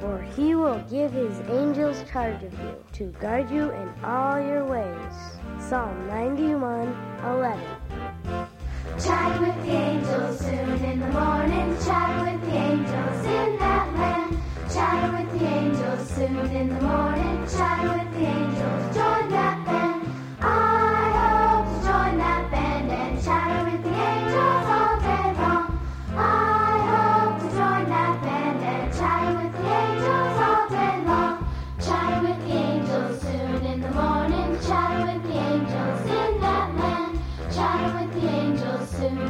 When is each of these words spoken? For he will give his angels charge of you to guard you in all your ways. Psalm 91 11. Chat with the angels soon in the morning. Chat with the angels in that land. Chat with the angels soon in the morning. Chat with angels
For 0.00 0.22
he 0.36 0.54
will 0.54 0.78
give 0.90 1.12
his 1.12 1.40
angels 1.48 2.02
charge 2.10 2.42
of 2.42 2.52
you 2.52 2.84
to 2.92 3.04
guard 3.20 3.50
you 3.50 3.70
in 3.70 3.92
all 4.02 4.40
your 4.40 4.64
ways. 4.64 5.14
Psalm 5.58 6.06
91 6.08 6.94
11. 7.24 7.60
Chat 8.98 9.40
with 9.40 9.54
the 9.64 9.72
angels 9.72 10.38
soon 10.40 10.84
in 10.84 11.00
the 11.00 11.08
morning. 11.08 11.76
Chat 11.84 12.32
with 12.32 12.40
the 12.50 12.56
angels 12.56 13.26
in 13.26 13.58
that 13.58 13.94
land. 13.94 14.38
Chat 14.72 15.12
with 15.12 15.38
the 15.38 15.46
angels 15.46 16.10
soon 16.10 16.38
in 16.50 16.68
the 16.68 16.80
morning. 16.80 17.46
Chat 17.46 17.82
with 17.82 17.99
angels 38.98 39.29